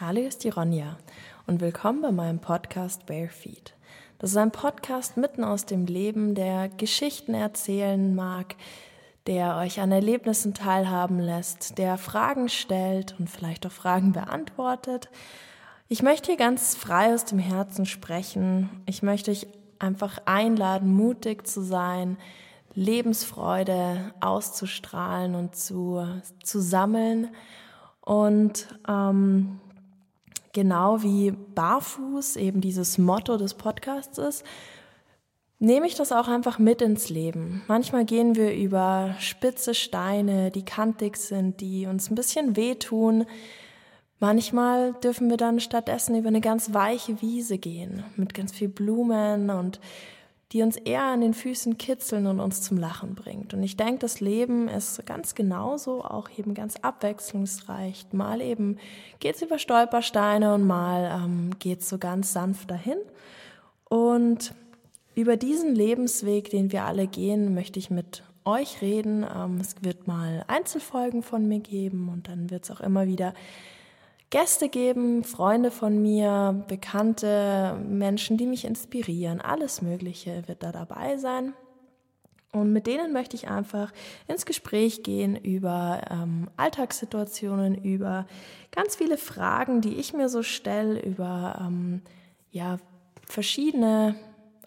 [0.00, 0.96] Hallo, hier ist die Ronja
[1.48, 3.74] und willkommen bei meinem Podcast Bare Feet.
[4.20, 8.54] Das ist ein Podcast mitten aus dem Leben, der Geschichten erzählen mag,
[9.26, 15.10] der euch an Erlebnissen teilhaben lässt, der Fragen stellt und vielleicht auch Fragen beantwortet.
[15.88, 18.70] Ich möchte hier ganz frei aus dem Herzen sprechen.
[18.86, 19.48] Ich möchte euch
[19.80, 22.18] einfach einladen, mutig zu sein,
[22.72, 26.06] Lebensfreude auszustrahlen und zu,
[26.44, 27.30] zu sammeln.
[28.00, 29.58] Und ähm,
[30.52, 34.44] genau wie Barfuß eben dieses Motto des Podcasts ist,
[35.58, 37.62] nehme ich das auch einfach mit ins Leben.
[37.66, 43.26] Manchmal gehen wir über spitze Steine, die kantig sind, die uns ein bisschen wehtun.
[44.20, 49.50] Manchmal dürfen wir dann stattdessen über eine ganz weiche Wiese gehen, mit ganz viel Blumen
[49.50, 49.80] und
[50.52, 53.52] die uns eher an den Füßen kitzeln und uns zum Lachen bringt.
[53.52, 58.06] Und ich denke, das Leben ist ganz genauso, auch eben ganz abwechslungsreich.
[58.12, 58.78] Mal eben
[59.20, 62.98] geht's über Stolpersteine und mal ähm, geht's so ganz sanft dahin.
[63.90, 64.54] Und
[65.14, 69.24] über diesen Lebensweg, den wir alle gehen, möchte ich mit euch reden.
[69.24, 73.34] Ähm, es wird mal Einzelfolgen von mir geben und dann wird es auch immer wieder
[74.30, 79.40] Gäste geben, Freunde von mir, bekannte Menschen, die mich inspirieren.
[79.40, 81.54] Alles Mögliche wird da dabei sein.
[82.52, 83.92] Und mit denen möchte ich einfach
[84.26, 88.26] ins Gespräch gehen über ähm, Alltagssituationen, über
[88.70, 92.02] ganz viele Fragen, die ich mir so stelle, über ähm,
[92.50, 92.78] ja,
[93.26, 94.14] verschiedene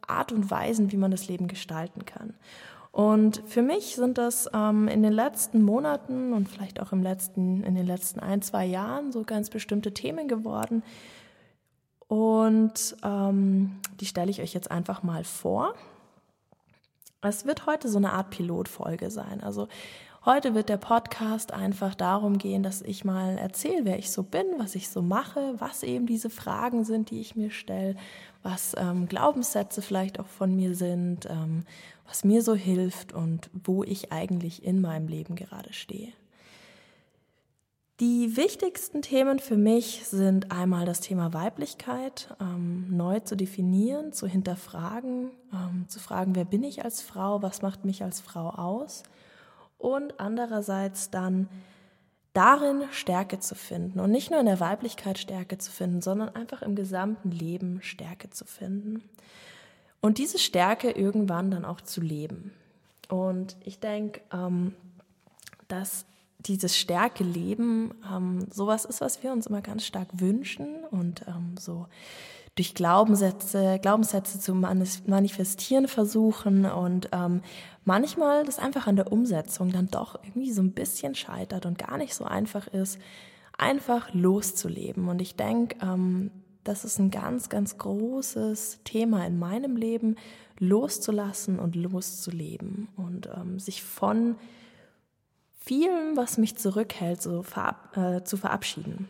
[0.06, 2.36] Art und Weisen, wie man das Leben gestalten kann.
[2.92, 7.64] Und für mich sind das ähm, in den letzten Monaten und vielleicht auch im letzten,
[7.64, 10.84] in den letzten ein, zwei Jahren so ganz bestimmte Themen geworden.
[12.08, 15.74] Und ähm, die stelle ich euch jetzt einfach mal vor.
[17.22, 19.42] Es wird heute so eine Art Pilotfolge sein.
[19.42, 19.70] Also
[20.26, 24.46] heute wird der Podcast einfach darum gehen, dass ich mal erzähle, wer ich so bin,
[24.58, 27.96] was ich so mache, was eben diese Fragen sind, die ich mir stelle,
[28.44, 31.64] was ähm, Glaubenssätze vielleicht auch von mir sind, ähm,
[32.12, 36.12] was mir so hilft und wo ich eigentlich in meinem Leben gerade stehe.
[38.02, 44.28] Die wichtigsten Themen für mich sind einmal das Thema Weiblichkeit, ähm, neu zu definieren, zu
[44.28, 49.04] hinterfragen, ähm, zu fragen, wer bin ich als Frau, was macht mich als Frau aus
[49.78, 51.48] und andererseits dann
[52.34, 56.62] darin Stärke zu finden und nicht nur in der Weiblichkeit Stärke zu finden, sondern einfach
[56.62, 59.02] im gesamten Leben Stärke zu finden
[60.02, 62.52] und diese Stärke irgendwann dann auch zu leben.
[63.10, 64.74] Und ich denke, ähm,
[65.68, 66.06] dass
[66.40, 71.56] dieses Stärke leben ähm, sowas ist, was wir uns immer ganz stark wünschen und ähm,
[71.60, 71.88] so
[72.56, 77.42] durch Glaubenssätze, Glaubenssätze zu manifestieren versuchen und ähm,
[77.86, 81.98] manchmal das einfach an der Umsetzung dann doch irgendwie so ein bisschen scheitert und gar
[81.98, 83.00] nicht so einfach ist,
[83.58, 85.08] einfach loszuleben.
[85.08, 86.32] Und ich denke, ähm,
[86.64, 90.16] das ist ein ganz, ganz großes Thema in meinem Leben,
[90.60, 94.36] loszulassen und loszuleben und ähm, sich von
[95.58, 99.08] vielem, was mich zurückhält, so verab äh, zu verabschieden.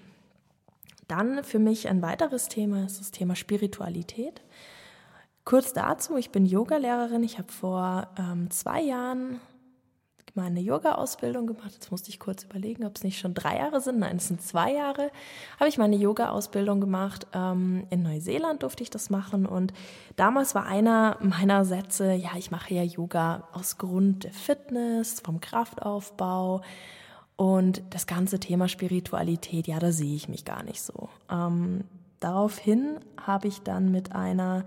[1.07, 4.41] Dann für mich ein weiteres Thema ist das Thema Spiritualität.
[5.43, 7.23] Kurz dazu, ich bin Yogalehrerin.
[7.23, 9.41] Ich habe vor ähm, zwei Jahren
[10.35, 11.71] meine Yoga-Ausbildung gemacht.
[11.73, 13.99] Jetzt musste ich kurz überlegen, ob es nicht schon drei Jahre sind.
[13.99, 15.11] Nein, es sind zwei Jahre.
[15.59, 17.27] Habe ich meine Yoga-Ausbildung gemacht.
[17.33, 19.45] Ähm, in Neuseeland durfte ich das machen.
[19.45, 19.73] Und
[20.15, 25.41] damals war einer meiner Sätze, ja, ich mache ja Yoga aus Grund der Fitness, vom
[25.41, 26.61] Kraftaufbau.
[27.35, 31.09] Und das ganze Thema Spiritualität, ja, da sehe ich mich gar nicht so.
[31.29, 31.85] Ähm,
[32.19, 34.65] daraufhin habe ich dann mit einer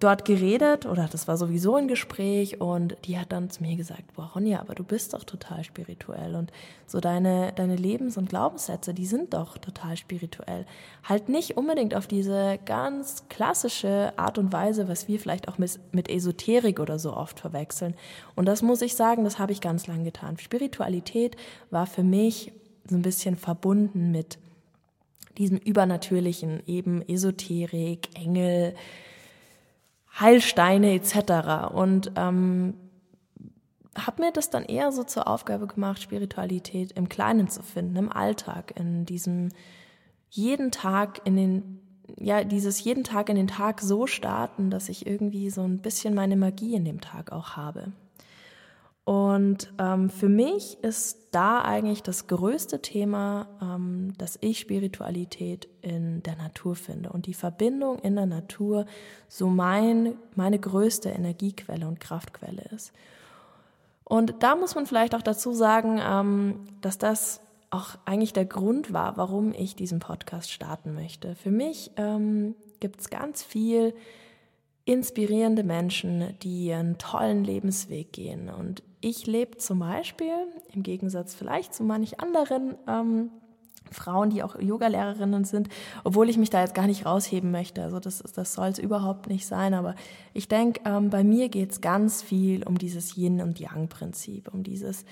[0.00, 4.14] dort geredet oder das war sowieso ein Gespräch und die hat dann zu mir gesagt,
[4.14, 6.50] boah Ronja, aber du bist doch total spirituell und
[6.86, 10.64] so deine, deine Lebens- und Glaubenssätze, die sind doch total spirituell.
[11.04, 15.78] Halt nicht unbedingt auf diese ganz klassische Art und Weise, was wir vielleicht auch mit,
[15.92, 17.94] mit Esoterik oder so oft verwechseln.
[18.34, 20.38] Und das muss ich sagen, das habe ich ganz lang getan.
[20.38, 21.36] Spiritualität
[21.70, 22.52] war für mich
[22.88, 24.38] so ein bisschen verbunden mit
[25.36, 28.74] diesem Übernatürlichen, eben Esoterik, Engel,
[30.20, 31.72] Heilsteine etc.
[31.72, 32.74] Und ähm,
[33.96, 38.12] habe mir das dann eher so zur Aufgabe gemacht, Spiritualität im Kleinen zu finden, im
[38.12, 39.48] Alltag, in diesem
[40.28, 41.80] jeden Tag in den,
[42.16, 46.14] ja, dieses jeden Tag in den Tag so starten, dass ich irgendwie so ein bisschen
[46.14, 47.92] meine Magie in dem Tag auch habe.
[49.04, 56.22] Und ähm, für mich ist da eigentlich das größte Thema, ähm, dass ich Spiritualität in
[56.22, 58.86] der Natur finde und die Verbindung in der Natur
[59.28, 62.92] so mein, meine größte Energiequelle und Kraftquelle ist.
[64.04, 68.92] Und da muss man vielleicht auch dazu sagen, ähm, dass das auch eigentlich der Grund
[68.92, 71.36] war, warum ich diesen Podcast starten möchte.
[71.36, 73.94] Für mich ähm, gibt es ganz viel
[74.84, 78.50] inspirierende Menschen, die einen tollen Lebensweg gehen.
[78.50, 80.34] Und ich lebe zum Beispiel,
[80.72, 83.30] im Gegensatz vielleicht zu manch anderen ähm,
[83.90, 85.68] Frauen, die auch Yogalehrerinnen sind,
[86.04, 87.82] obwohl ich mich da jetzt gar nicht rausheben möchte.
[87.82, 89.74] Also das, das soll es überhaupt nicht sein.
[89.74, 89.94] Aber
[90.32, 94.62] ich denke, ähm, bei mir geht es ganz viel um dieses Yin- und Yang-Prinzip, um
[94.62, 95.04] dieses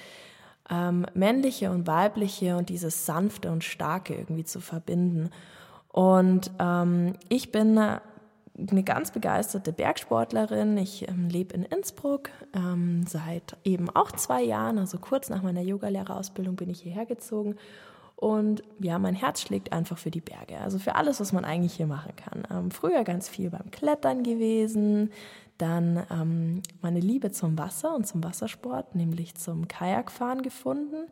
[0.70, 5.30] ähm, männliche und weibliche und dieses sanfte und starke irgendwie zu verbinden.
[5.88, 7.80] Und ähm, ich bin
[8.70, 10.76] eine ganz begeisterte Bergsportlerin.
[10.78, 15.62] Ich ähm, lebe in Innsbruck ähm, seit eben auch zwei Jahren, also kurz nach meiner
[15.62, 17.56] Yogalehrerausbildung bin ich hierher gezogen.
[18.16, 21.74] Und ja, mein Herz schlägt einfach für die Berge, also für alles, was man eigentlich
[21.74, 22.42] hier machen kann.
[22.50, 25.12] Ähm, früher ganz viel beim Klettern gewesen,
[25.56, 31.06] dann ähm, meine Liebe zum Wasser und zum Wassersport, nämlich zum Kajakfahren gefunden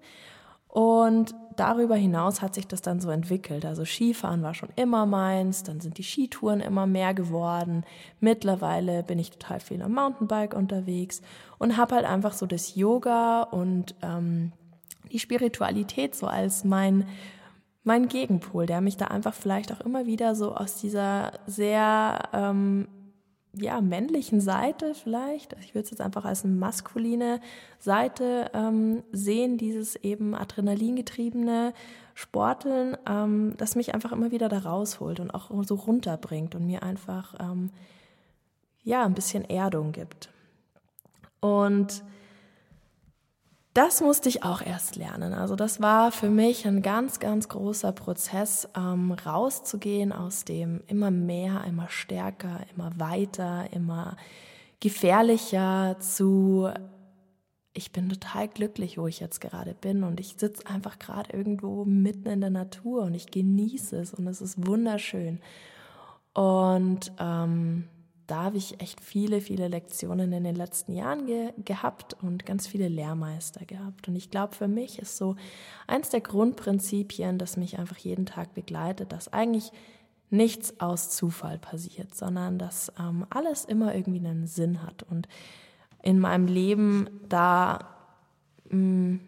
[0.76, 3.64] und darüber hinaus hat sich das dann so entwickelt.
[3.64, 7.82] Also Skifahren war schon immer meins, dann sind die Skitouren immer mehr geworden.
[8.20, 11.22] Mittlerweile bin ich total viel am Mountainbike unterwegs
[11.56, 14.52] und habe halt einfach so das Yoga und ähm,
[15.10, 17.06] die Spiritualität so als mein
[17.82, 22.86] mein Gegenpol, der mich da einfach vielleicht auch immer wieder so aus dieser sehr ähm,
[23.58, 27.40] ja, männlichen Seite vielleicht, ich würde es jetzt einfach als eine maskuline
[27.78, 31.72] Seite ähm, sehen, dieses eben adrenalingetriebene
[32.14, 36.82] Sporteln, ähm, das mich einfach immer wieder da rausholt und auch so runterbringt und mir
[36.82, 37.70] einfach ähm,
[38.84, 40.30] ja ein bisschen Erdung gibt.
[41.40, 42.02] Und
[43.76, 45.34] das musste ich auch erst lernen.
[45.34, 51.10] Also das war für mich ein ganz, ganz großer Prozess, ähm, rauszugehen aus dem immer
[51.10, 54.16] mehr, immer stärker, immer weiter, immer
[54.80, 56.70] gefährlicher zu,
[57.74, 61.84] ich bin total glücklich, wo ich jetzt gerade bin und ich sitze einfach gerade irgendwo
[61.84, 65.40] mitten in der Natur und ich genieße es und es ist wunderschön.
[66.32, 67.88] Und ähm,
[68.26, 72.66] da habe ich echt viele, viele Lektionen in den letzten Jahren ge gehabt und ganz
[72.66, 74.08] viele Lehrmeister gehabt.
[74.08, 75.36] Und ich glaube, für mich ist so
[75.86, 79.70] eins der Grundprinzipien, das mich einfach jeden Tag begleitet, dass eigentlich
[80.30, 85.04] nichts aus Zufall passiert, sondern dass ähm, alles immer irgendwie einen Sinn hat.
[85.04, 85.28] Und
[86.02, 87.94] in meinem Leben da
[88.70, 89.20] mh, mm,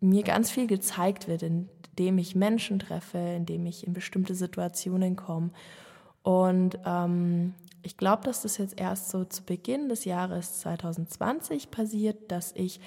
[0.00, 5.50] mir ganz viel gezeigt wird, indem ich Menschen treffe, indem ich in bestimmte Situationen komme.
[6.22, 7.54] Und ähm,
[7.86, 12.80] ich glaube, dass das jetzt erst so zu Beginn des Jahres 2020 passiert, dass ich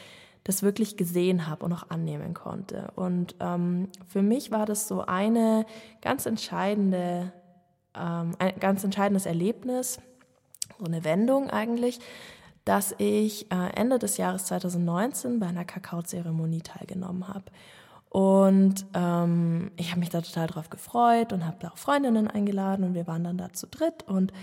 [0.44, 2.92] das wirklich gesehen habe und auch annehmen konnte.
[2.96, 5.66] Und ähm, für mich war das so eine
[6.02, 7.32] ganz entscheidende,
[7.96, 10.00] ähm, ein ganz entscheidendes Erlebnis,
[10.78, 12.00] so eine Wendung eigentlich,
[12.66, 17.46] dass ich äh, Ende des Jahres 2019 bei einer Kakaozeremonie teilgenommen habe.
[18.10, 22.84] Und ähm, ich habe mich da total drauf gefreut und habe da auch Freundinnen eingeladen
[22.84, 24.34] und wir waren dann da zu dritt und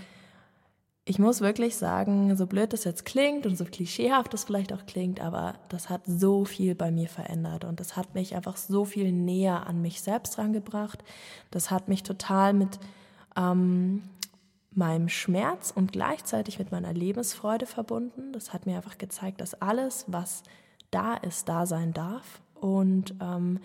[1.09, 4.85] ich muss wirklich sagen, so blöd das jetzt klingt und so klischeehaft das vielleicht auch
[4.85, 8.83] klingt, aber das hat so viel bei mir verändert und das hat mich einfach so
[8.83, 11.01] viel näher an mich selbst rangebracht.
[11.49, 12.77] Das hat mich total mit
[13.37, 14.03] ähm,
[14.71, 18.33] meinem Schmerz und gleichzeitig mit meiner Lebensfreude verbunden.
[18.33, 20.43] Das hat mir einfach gezeigt, dass alles, was
[20.91, 23.59] da ist, da sein darf und ähm,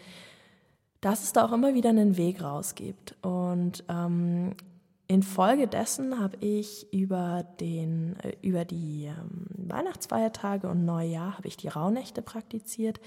[1.00, 3.16] dass es da auch immer wieder einen Weg rausgibt.
[3.20, 4.54] Und ähm,
[5.12, 11.68] Infolgedessen habe ich über, den, äh, über die ähm, Weihnachtsfeiertage und Neujahr habe ich die
[11.68, 12.98] Rauhnächte praktiziert.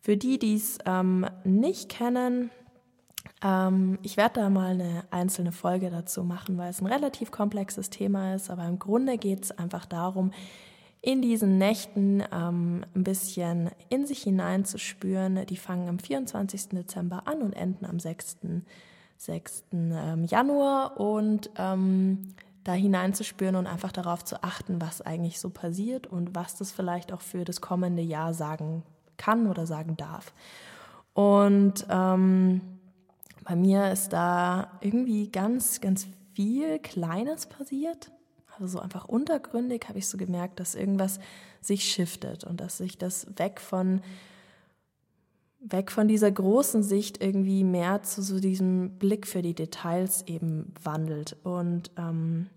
[0.00, 2.50] Für die, die es ähm, nicht kennen,
[3.42, 7.90] ähm, ich werde da mal eine einzelne Folge dazu machen, weil es ein relativ komplexes
[7.90, 10.30] Thema ist, aber im Grunde geht es einfach darum,
[11.02, 15.44] in diesen Nächten ähm, ein bisschen in sich hineinzuspüren.
[15.46, 16.68] Die fangen am 24.
[16.68, 18.36] Dezember an und enden am 6.
[19.16, 19.64] 6.
[19.72, 26.06] Ähm, Januar und ähm, da hineinzuspüren und einfach darauf zu achten, was eigentlich so passiert
[26.06, 28.82] und was das vielleicht auch für das kommende Jahr sagen
[29.16, 30.32] kann oder sagen darf.
[31.12, 32.62] Und ähm,
[33.44, 38.10] bei mir ist da irgendwie ganz, ganz viel Kleines passiert.
[38.54, 41.18] Also so einfach untergründig habe ich so gemerkt, dass irgendwas
[41.60, 44.00] sich shiftet und dass sich das weg von
[45.66, 50.72] weg von dieser großen Sicht irgendwie mehr zu so diesem Blick für die Details eben
[50.82, 51.36] wandelt.
[51.42, 52.48] Und ähm,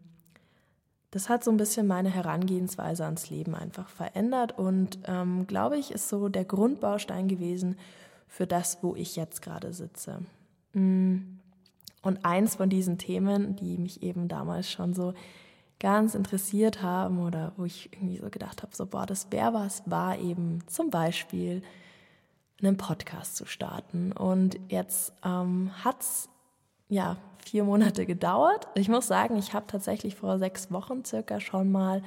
[1.11, 5.91] das hat so ein bisschen meine Herangehensweise ans Leben einfach verändert und ähm, glaube ich,
[5.91, 7.77] ist so der Grundbaustein gewesen
[8.27, 10.19] für das, wo ich jetzt gerade sitze.
[10.73, 11.17] Mm.
[12.03, 15.13] Und eins von diesen Themen, die mich eben damals schon so
[15.79, 19.83] ganz interessiert haben oder wo ich irgendwie so gedacht habe, so boah, das wäre was,
[19.85, 21.63] war eben zum Beispiel
[22.61, 24.11] einen Podcast zu starten.
[24.11, 26.29] Und jetzt ähm, hat es
[26.89, 28.67] ja vier Monate gedauert.
[28.75, 32.01] Ich muss sagen, ich habe tatsächlich vor sechs Wochen circa schon mal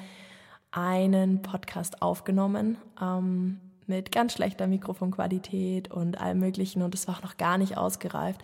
[0.71, 7.23] einen Podcast aufgenommen ähm, mit ganz schlechter Mikrofonqualität und allem Möglichen und es war auch
[7.23, 8.41] noch gar nicht ausgereift.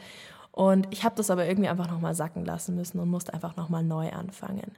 [0.57, 3.85] Und ich habe das aber irgendwie einfach nochmal sacken lassen müssen und musste einfach nochmal
[3.85, 4.73] neu anfangen.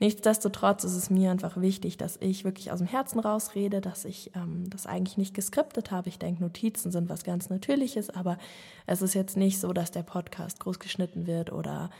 [0.00, 4.34] Nichtsdestotrotz ist es mir einfach wichtig, dass ich wirklich aus dem Herzen rausrede, dass ich
[4.34, 6.08] ähm, das eigentlich nicht geskriptet habe.
[6.08, 8.38] Ich denke, Notizen sind was ganz Natürliches, aber
[8.86, 11.90] es ist jetzt nicht so, dass der Podcast groß geschnitten wird oder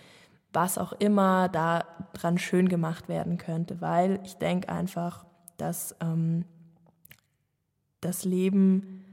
[0.55, 5.27] was auch immer da dran schön gemacht werden könnte, weil ich denke einfach,
[5.59, 6.47] dass ähm,
[8.01, 9.05] das Leben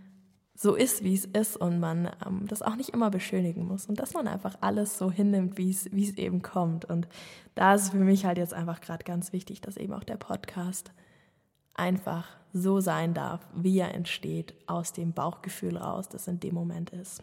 [0.56, 4.00] so ist, wie es ist und man ähm, das auch nicht immer beschönigen muss und
[4.00, 5.86] dass man einfach alles so hinnimmt, wie es,
[6.18, 6.86] eben kommt.
[6.86, 7.08] Und
[7.56, 10.92] da ist für mich halt jetzt einfach gerade ganz wichtig, dass eben auch der Podcast
[11.74, 16.92] einfach so sein darf, wie er entsteht, aus dem Bauchgefühl raus, das in dem Moment
[16.92, 17.22] ist.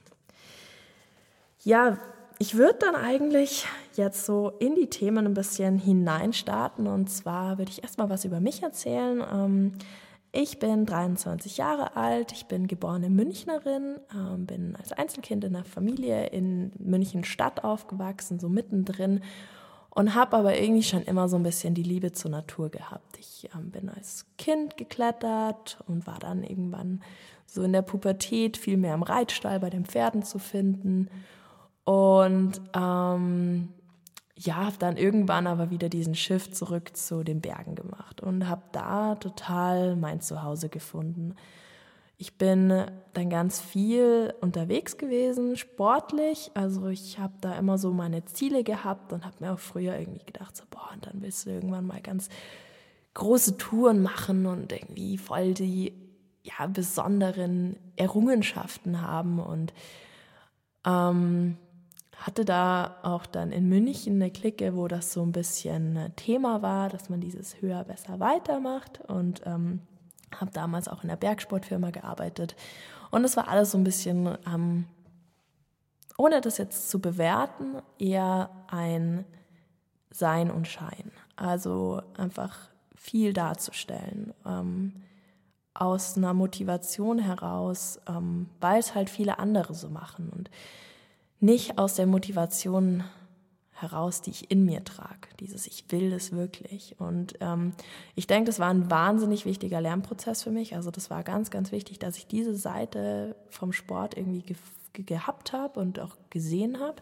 [1.64, 1.96] Ja,
[2.38, 7.70] ich würde dann eigentlich jetzt so in die Themen ein bisschen hineinstarten und zwar würde
[7.70, 9.22] ich erstmal was über mich erzählen.
[9.32, 9.72] Ähm,
[10.32, 15.64] ich bin 23 Jahre alt, ich bin geborene Münchnerin, ähm, bin als Einzelkind in einer
[15.64, 19.20] Familie in München Stadt aufgewachsen, so mittendrin
[19.90, 23.18] und habe aber irgendwie schon immer so ein bisschen die Liebe zur Natur gehabt.
[23.18, 27.02] Ich ähm, bin als Kind geklettert und war dann irgendwann
[27.44, 31.10] so in der Pubertät viel mehr im Reitstall bei den Pferden zu finden
[31.84, 33.68] und ähm,
[34.34, 38.62] ja, habe dann irgendwann aber wieder diesen Shift zurück zu den Bergen gemacht und habe
[38.72, 41.34] da total mein Zuhause gefunden.
[42.16, 46.50] Ich bin dann ganz viel unterwegs gewesen, sportlich.
[46.54, 50.24] Also ich habe da immer so meine Ziele gehabt und habe mir auch früher irgendwie
[50.24, 52.28] gedacht, so, boah, und dann willst du irgendwann mal ganz
[53.14, 55.92] große Touren machen und irgendwie voll die
[56.42, 59.38] ja, besonderen Errungenschaften haben.
[59.38, 59.72] Und
[60.86, 61.56] ähm,
[62.26, 66.62] hatte da auch dann in München eine Clique, wo das so ein bisschen äh, Thema
[66.62, 69.80] war, dass man dieses höher, besser weitermacht und ähm,
[70.34, 72.56] habe damals auch in der Bergsportfirma gearbeitet
[73.12, 74.86] und es war alles so ein bisschen, ähm,
[76.16, 79.26] ohne das jetzt zu bewerten, eher ein
[80.10, 81.12] Sein und Schein.
[81.36, 84.32] Also einfach viel darzustellen.
[84.46, 84.94] Ähm,
[85.74, 90.30] aus einer Motivation heraus, ähm, weil es halt viele andere so machen.
[90.30, 90.50] Und
[91.42, 93.04] nicht aus der Motivation
[93.72, 95.28] heraus, die ich in mir trage.
[95.40, 96.94] Dieses Ich will das wirklich.
[96.98, 97.72] Und ähm,
[98.14, 100.76] ich denke, das war ein wahnsinnig wichtiger Lernprozess für mich.
[100.76, 104.56] Also das war ganz, ganz wichtig, dass ich diese Seite vom Sport irgendwie ge
[104.94, 106.96] gehabt habe und auch gesehen habe.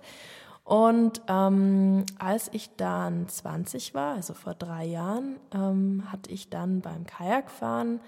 [0.62, 6.82] Und ähm, als ich dann 20 war, also vor drei Jahren, ähm, hatte ich dann
[6.82, 7.98] beim Kajakfahren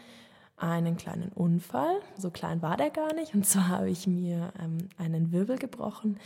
[0.62, 2.00] einen kleinen Unfall.
[2.16, 3.34] So klein war der gar nicht.
[3.34, 6.18] Und zwar habe ich mir ähm, einen Wirbel gebrochen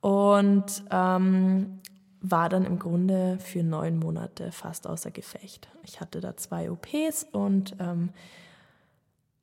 [0.00, 1.80] und ähm,
[2.20, 5.68] war dann im Grunde für neun Monate fast außer Gefecht.
[5.84, 8.10] Ich hatte da zwei OPs und ähm,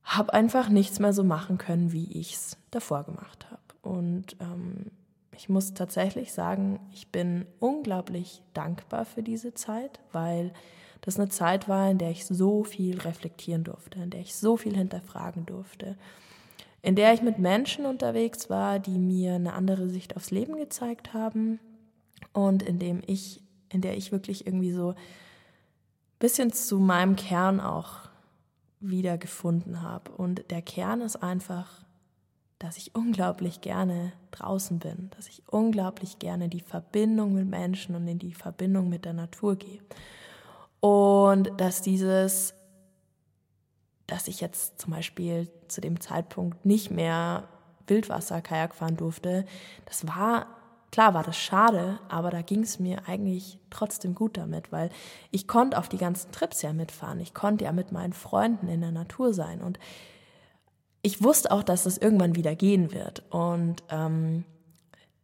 [0.04, 3.62] habe einfach nichts mehr so machen können, wie ich es davor gemacht habe.
[3.82, 4.92] Und ähm,
[5.36, 10.54] ich muss tatsächlich sagen, ich bin unglaublich dankbar für diese Zeit, weil
[11.02, 14.58] das eine Zeit war, in der ich so viel reflektieren durfte, in der ich so
[14.58, 15.98] viel hinterfragen durfte,
[16.82, 21.14] in der ich mit Menschen unterwegs war, die mir eine andere Sicht aufs Leben gezeigt
[21.14, 21.60] haben
[22.32, 24.96] und in dem ich, in der ich wirklich irgendwie so ein
[26.20, 28.00] bisschen zu meinem Kern auch
[28.80, 30.12] wieder gefunden habe.
[30.12, 31.84] Und der Kern ist einfach,
[32.64, 38.08] dass ich unglaublich gerne draußen bin, dass ich unglaublich gerne die Verbindung mit Menschen und
[38.08, 39.82] in die Verbindung mit der Natur gehe.
[40.80, 42.54] Und dass dieses,
[44.08, 47.50] dass ich jetzt zum Beispiel zu dem Zeitpunkt nicht mehr
[47.88, 49.44] Wildwasser-Kajak fahren durfte,
[49.84, 50.48] das war,
[50.90, 54.90] klar war das schade, aber da ging es mir eigentlich trotzdem gut damit, weil
[55.32, 57.20] ich konnte auf die ganzen Trips ja mitfahren.
[57.20, 59.80] Ich konnte ja mit meinen Freunden in der Natur sein und
[61.04, 63.24] ich wusste auch, dass es irgendwann wieder gehen wird.
[63.30, 64.46] Und ähm,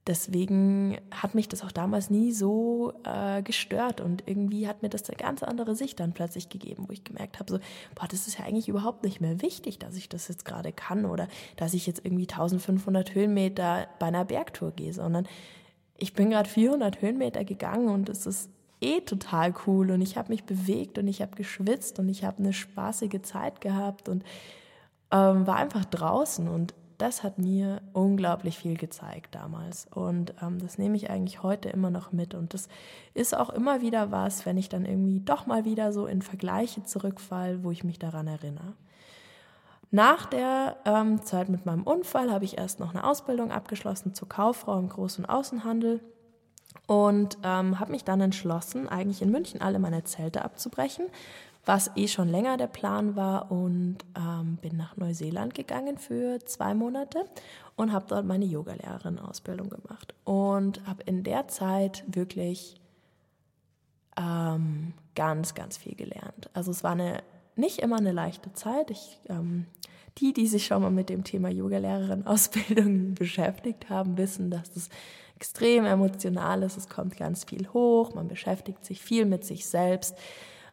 [0.10, 4.02] Deswegen hat mich das auch damals nie so äh, gestört.
[4.02, 7.40] Und irgendwie hat mir das eine ganz andere Sicht dann plötzlich gegeben, wo ich gemerkt
[7.40, 7.60] habe, so,
[7.94, 11.06] boah, das ist ja eigentlich überhaupt nicht mehr wichtig, dass ich das jetzt gerade kann
[11.06, 15.28] oder dass ich jetzt irgendwie 1500 Höhenmeter bei einer Bergtour gehe, sondern
[15.96, 18.50] ich bin gerade 400 Höhenmeter gegangen und es ist
[18.82, 19.92] eh total cool.
[19.92, 23.62] Und ich habe mich bewegt und ich habe geschwitzt und ich habe eine spaßige Zeit
[23.62, 24.10] gehabt.
[24.10, 24.24] Und
[25.12, 29.88] ähm, war einfach draußen und das hat mir unglaublich viel gezeigt damals.
[29.90, 32.36] Und ähm, das nehme ich eigentlich heute immer noch mit.
[32.36, 32.68] Und das
[33.14, 36.84] ist auch immer wieder was, wenn ich dann irgendwie doch mal wieder so in Vergleiche
[36.84, 38.74] zurückfall, wo ich mich daran erinnere.
[39.92, 44.28] Nach der ähm, Zeit mit meinem Unfall habe ich erst noch eine Ausbildung abgeschlossen zur
[44.28, 46.02] Kauffrau im Groß- und Außenhandel
[46.86, 51.06] und ähm, habe mich dann entschlossen, eigentlich in München alle meine Zelte abzubrechen,
[51.70, 56.74] was eh schon länger der Plan war und ähm, bin nach Neuseeland gegangen für zwei
[56.74, 57.26] Monate
[57.76, 62.82] und habe dort meine Yogalehrerin-Ausbildung gemacht und habe in der Zeit wirklich
[64.18, 66.50] ähm, ganz, ganz viel gelernt.
[66.54, 67.22] Also es war eine
[67.56, 68.90] nicht immer eine leichte Zeit.
[68.90, 69.68] Ich, ähm,
[70.18, 74.90] die, die sich schon mal mit dem Thema Yogalehrerin-Ausbildung beschäftigt haben, wissen, dass es
[75.36, 76.78] extrem emotional ist.
[76.78, 78.16] Es kommt ganz viel hoch.
[78.16, 80.18] Man beschäftigt sich viel mit sich selbst.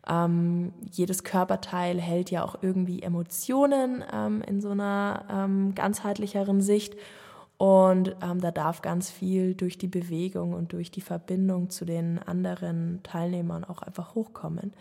[0.09, 6.97] Ähm, jedes Körperteil hält ja auch irgendwie Emotionen ähm, in so einer ähm, ganzheitlicheren Sicht.
[7.59, 12.19] Und ähm, da darf ganz viel durch die Bewegung und durch die Verbindung zu den
[12.19, 14.75] anderen Teilnehmern auch einfach hochkommen.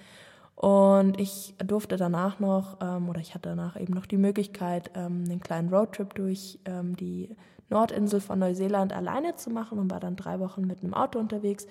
[0.56, 5.24] Und ich durfte danach noch, ähm, oder ich hatte danach eben noch die Möglichkeit, ähm,
[5.26, 7.30] einen kleinen Roadtrip durch ähm, die
[7.70, 11.68] Nordinsel von Neuseeland alleine zu machen und war dann drei Wochen mit einem Auto unterwegs.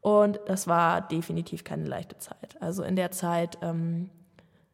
[0.00, 2.56] Und das war definitiv keine leichte Zeit.
[2.60, 4.10] Also in der Zeit ähm,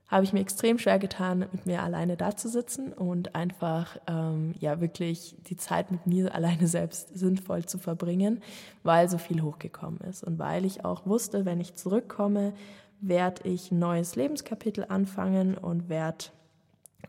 [0.09, 4.55] habe ich mir extrem schwer getan, mit mir alleine da zu sitzen und einfach ähm,
[4.61, 8.43] ja wirklich die Zeit mit mir alleine selbst sinnvoll zu verbringen,
[8.83, 12.53] weil so viel hochgekommen ist und weil ich auch wusste, wenn ich zurückkomme,
[13.01, 16.27] werde ich ein neues Lebenskapitel anfangen und werde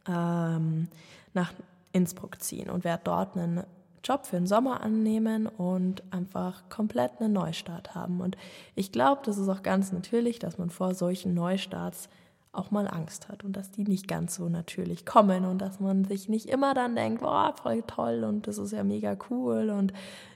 [0.07, 0.87] ähm,
[1.33, 1.53] nach
[1.91, 3.63] Innsbruck ziehen und werde dort einen
[4.05, 8.21] Job für den Sommer annehmen und einfach komplett einen Neustart haben.
[8.21, 8.37] Und
[8.75, 12.07] ich glaube, das ist auch ganz natürlich, dass man vor solchen Neustarts
[12.55, 16.05] auch mal Angst hat und dass die nicht ganz so natürlich kommen und dass man
[16.05, 19.93] sich nicht immer dann denkt, boah, voll toll und das ist ja mega cool und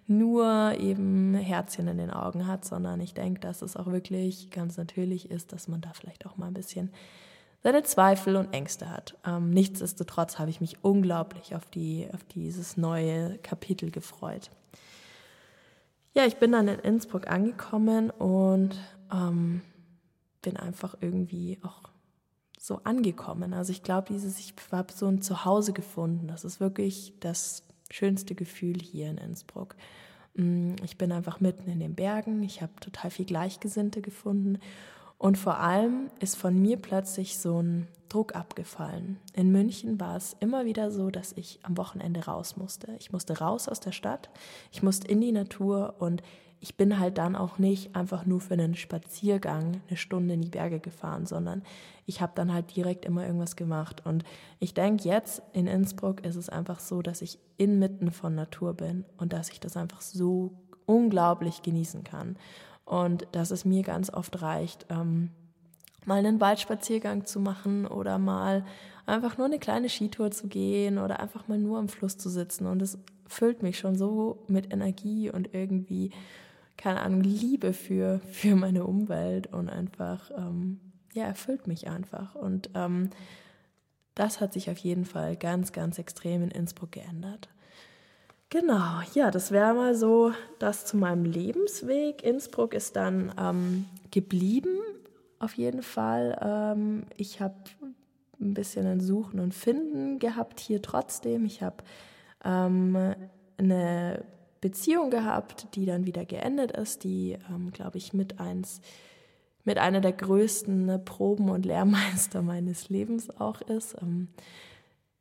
[0.08, 4.78] nur eben Herzchen in den Augen hat, sondern ich denke, dass es auch wirklich ganz
[4.78, 6.92] natürlich ist, dass man da vielleicht auch mal ein bisschen
[7.62, 9.16] seine Zweifel und Ängste hat.
[9.26, 14.50] Ähm, nichtsdestotrotz habe ich mich unglaublich auf, die, auf dieses neue Kapitel gefreut.
[16.14, 18.80] Ja, ich bin dann in Innsbruck angekommen und
[19.12, 19.62] ähm,
[20.42, 21.90] bin einfach irgendwie auch
[22.58, 23.54] so angekommen.
[23.54, 26.28] Also ich glaube, dieses, ich habe so ein Zuhause gefunden.
[26.28, 29.76] Das ist wirklich das schönste Gefühl hier in Innsbruck.
[30.36, 32.44] Mm, ich bin einfach mitten in den Bergen.
[32.44, 34.60] Ich habe total viel Gleichgesinnte gefunden
[35.20, 39.20] und vor allem ist von mir plötzlich so ein Druck abgefallen.
[39.34, 42.96] In München war es immer wieder so, dass ich am Wochenende raus musste.
[43.00, 44.32] Ich musste raus aus der Stadt,
[44.72, 46.24] ich musste in die Natur und
[46.62, 50.50] ich bin halt dann auch nicht einfach nur für einen Spaziergang eine Stunde in die
[50.50, 51.64] Berge gefahren, sondern
[52.06, 54.06] ich habe dann halt direkt immer irgendwas gemacht.
[54.06, 54.24] Und
[54.60, 59.06] ich denke, jetzt in Innsbruck ist es einfach so, dass ich inmitten von Natur bin
[59.18, 60.52] und dass ich das einfach so
[60.86, 62.36] unglaublich genießen kann.
[62.90, 65.30] Und dass es mir ganz oft reicht, ähm,
[66.06, 68.66] mal einen Waldspaziergang zu machen oder mal
[69.06, 72.66] einfach nur eine kleine Skitour zu gehen oder einfach mal nur am Fluss zu sitzen.
[72.66, 72.98] Und es
[73.28, 76.10] füllt mich schon so mit Energie und irgendwie,
[76.78, 80.80] keine Ahnung, Liebe für, für meine Umwelt und einfach, ähm,
[81.14, 82.34] ja, erfüllt mich einfach.
[82.34, 83.12] Und ähm,
[84.16, 87.50] das hat sich auf jeden Fall ganz, ganz extrem in Innsbruck geändert.
[88.52, 92.24] Genau, ja, das wäre mal so das zu meinem Lebensweg.
[92.24, 94.80] Innsbruck ist dann ähm, geblieben,
[95.38, 96.38] auf jeden Fall.
[96.42, 97.56] Ähm, ich habe
[98.42, 101.46] ein bisschen ein Suchen und Finden gehabt hier trotzdem.
[101.46, 101.84] Ich habe
[102.44, 103.16] ähm,
[103.58, 104.24] eine
[104.62, 108.82] Beziehung gehabt, die dann wieder geendet ist, die, ähm, glaube ich, mit eins
[109.64, 113.96] mit einer der größten Proben und Lehrmeister meines Lebens auch ist.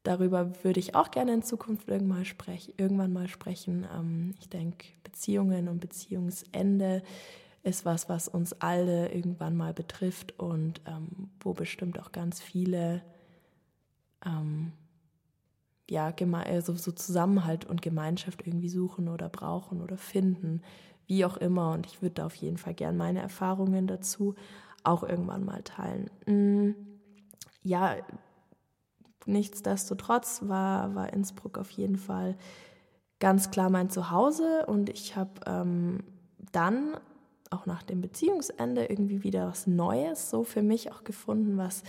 [0.09, 3.87] Darüber würde ich auch gerne in Zukunft irgendwann, sprech, irgendwann mal sprechen.
[3.95, 7.03] Ähm, ich denke, Beziehungen und Beziehungsende
[7.63, 13.03] ist was, was uns alle irgendwann mal betrifft und ähm, wo bestimmt auch ganz viele
[14.25, 14.73] ähm,
[15.91, 16.11] ja,
[16.47, 20.63] also so Zusammenhalt und Gemeinschaft irgendwie suchen oder brauchen oder finden,
[21.07, 21.73] wie auch immer.
[21.73, 24.37] Und ich würde auf jeden Fall gerne meine Erfahrungen dazu
[24.85, 26.09] auch irgendwann mal teilen.
[26.25, 26.71] Mm,
[27.63, 27.97] ja,
[29.27, 32.37] nichtsdestotrotz war, war Innsbruck auf jeden Fall
[33.21, 36.05] ganz klar mein Zuhause und ich habe ähm,
[36.53, 36.97] dann
[37.51, 41.83] auch nach dem Beziehungsende irgendwie wieder was Neues so für mich auch gefunden, was,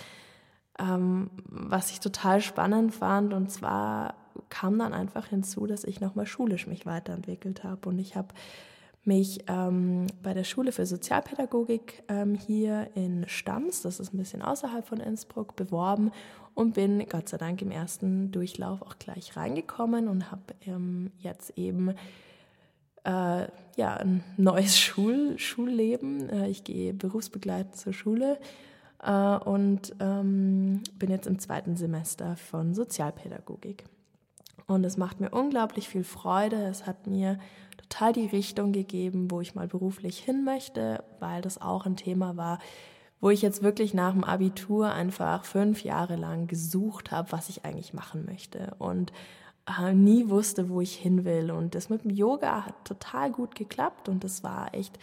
[0.80, 3.34] ähm, was ich total spannend fand.
[3.34, 4.16] Und zwar
[4.50, 8.34] kam dann einfach hinzu, dass ich nochmal schulisch mich weiterentwickelt habe und ich habe
[9.06, 14.42] mich ähm, bei der Schule für Sozialpädagogik ähm, hier in Stams, das ist ein bisschen
[14.42, 16.12] außerhalb von Innsbruck, beworben
[16.60, 21.58] und bin Gott sei Dank im ersten Durchlauf auch gleich reingekommen und habe ähm, jetzt
[21.58, 21.92] eben
[23.06, 26.28] äh, ja, ein neues Schul Schulleben.
[26.28, 28.38] Äh, ich gehe berufsbegleitend zur Schule
[29.02, 33.86] äh, und ähm, bin jetzt im zweiten Semester von Sozialpädagogik.
[34.68, 36.58] Und es macht mir unglaublich viel Freude.
[36.66, 37.40] Es hat mir
[37.78, 42.36] total die Richtung gegeben, wo ich mal beruflich hin möchte, weil das auch ein Thema
[42.36, 42.60] war,
[43.22, 47.66] wo ich jetzt wirklich nach dem Abitur einfach fünf Jahre lang gesucht habe, was ich
[47.66, 49.12] eigentlich machen möchte und
[49.80, 51.52] äh, nie wusste, wo ich hin will.
[51.52, 54.98] Und das mit dem Yoga hat total gut geklappt und das war echt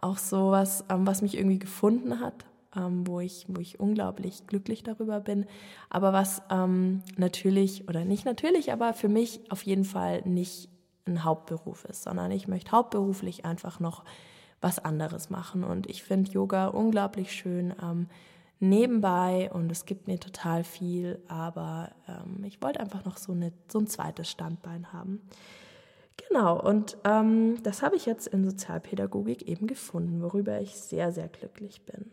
[0.00, 4.46] auch so was, ähm, was mich irgendwie gefunden hat, ähm, wo, ich, wo ich unglaublich
[4.46, 5.46] glücklich darüber bin.
[5.90, 10.68] Aber was ähm, natürlich, oder nicht natürlich, aber für mich auf jeden Fall nicht
[11.06, 14.04] ein Hauptberuf ist, sondern ich möchte hauptberuflich einfach noch
[14.60, 15.64] was anderes machen.
[15.64, 18.08] Und ich finde Yoga unglaublich schön ähm,
[18.60, 23.52] nebenbei und es gibt mir total viel, aber ähm, ich wollte einfach noch so, eine,
[23.68, 25.22] so ein zweites Standbein haben.
[26.28, 31.28] Genau, und ähm, das habe ich jetzt in Sozialpädagogik eben gefunden, worüber ich sehr, sehr
[31.28, 32.10] glücklich bin.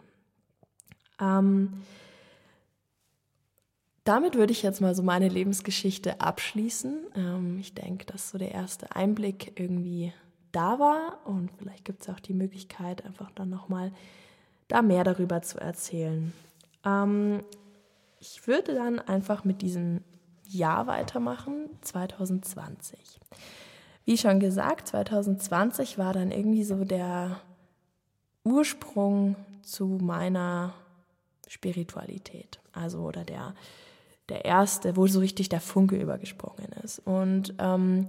[1.20, 1.82] Ähm,
[4.04, 7.08] damit würde ich jetzt mal so meine Lebensgeschichte abschließen.
[7.16, 10.14] Ähm, ich denke, dass so der erste Einblick irgendwie
[10.56, 13.92] da war und vielleicht gibt es auch die Möglichkeit, einfach dann nochmal
[14.68, 16.34] da mehr darüber zu erzählen.
[16.86, 17.44] Ähm,
[18.20, 20.02] ich würde dann einfach mit diesem
[20.48, 23.20] Jahr weitermachen, 2020.
[24.06, 27.42] Wie schon gesagt, 2020 war dann irgendwie so der
[28.44, 30.74] Ursprung zu meiner
[31.48, 32.60] Spiritualität.
[32.72, 33.56] Also oder der,
[34.30, 37.00] der erste, wo so richtig der Funke übergesprungen ist.
[37.00, 38.08] Und ähm,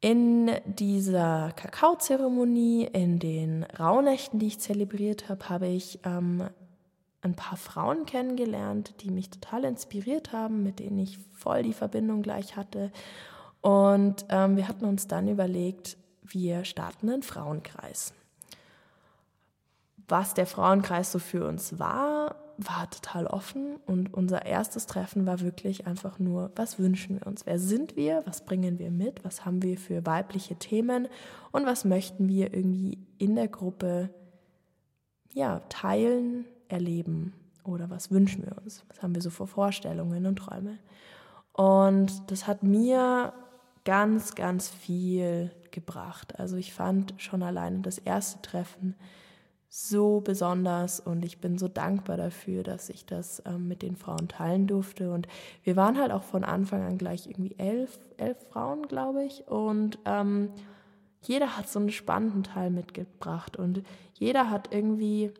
[0.00, 6.48] in dieser Kakaozeremonie, in den Rauhnächten, die ich zelebriert habe, habe ich ähm,
[7.22, 12.22] ein paar Frauen kennengelernt, die mich total inspiriert haben, mit denen ich voll die Verbindung
[12.22, 12.90] gleich hatte.
[13.60, 18.14] Und ähm, wir hatten uns dann überlegt, wir starten einen Frauenkreis
[20.10, 25.40] was der Frauenkreis so für uns war, war total offen und unser erstes Treffen war
[25.40, 27.46] wirklich einfach nur, was wünschen wir uns?
[27.46, 28.22] Wer sind wir?
[28.26, 29.24] Was bringen wir mit?
[29.24, 31.08] Was haben wir für weibliche Themen?
[31.52, 34.10] Und was möchten wir irgendwie in der Gruppe
[35.32, 37.32] ja, teilen, erleben?
[37.64, 38.84] Oder was wünschen wir uns?
[38.88, 40.78] Was haben wir so für Vorstellungen und Träume?
[41.52, 43.32] Und das hat mir
[43.84, 46.38] ganz, ganz viel gebracht.
[46.38, 48.96] Also ich fand schon alleine das erste Treffen
[49.72, 54.26] so besonders und ich bin so dankbar dafür, dass ich das ähm, mit den Frauen
[54.26, 55.12] teilen durfte.
[55.12, 55.28] Und
[55.62, 59.46] wir waren halt auch von Anfang an gleich irgendwie elf, elf Frauen, glaube ich.
[59.46, 60.50] Und ähm,
[61.22, 65.32] jeder hat so einen spannenden Teil mitgebracht und jeder hat irgendwie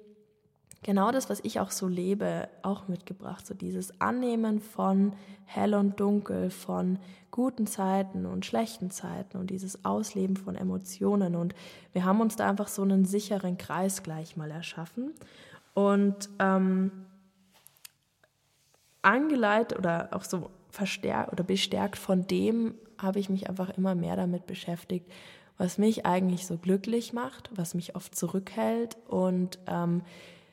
[0.83, 3.47] genau das, was ich auch so lebe, auch mitgebracht.
[3.47, 5.15] So dieses Annehmen von
[5.45, 6.99] hell und dunkel, von
[7.31, 11.37] guten Zeiten und schlechten Zeiten und dieses Ausleben von Emotionen.
[11.37, 11.55] Und
[11.93, 15.13] wir haben uns da einfach so einen sicheren Kreis gleich mal erschaffen.
[15.75, 16.91] Und ähm,
[19.03, 24.17] angeleitet oder auch so verstärkt oder bestärkt von dem habe ich mich einfach immer mehr
[24.17, 25.11] damit beschäftigt,
[25.57, 30.03] was mich eigentlich so glücklich macht, was mich oft zurückhält und ähm,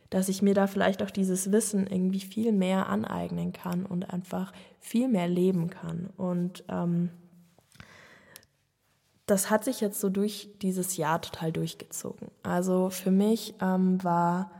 [0.09, 4.53] dass ich mir da vielleicht auch dieses Wissen irgendwie viel mehr aneignen kann und einfach
[4.79, 6.09] viel mehr leben kann.
[6.17, 7.09] Und ähm,
[9.25, 12.29] das hat sich jetzt so durch dieses Jahr total durchgezogen.
[12.43, 14.51] Also für mich ähm, war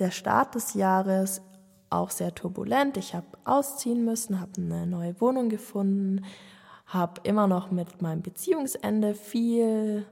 [0.00, 1.40] der Start des Jahres
[1.88, 2.96] auch sehr turbulent.
[2.96, 6.24] Ich habe ausziehen müssen, habe eine neue Wohnung gefunden,
[6.86, 10.06] habe immer noch mit meinem Beziehungsende viel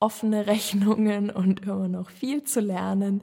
[0.00, 3.22] offene Rechnungen und immer noch viel zu lernen.